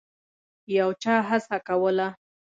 یو 0.77 0.89
چا 1.01 1.15
هڅه 1.29 1.57
کوله. 1.67 2.07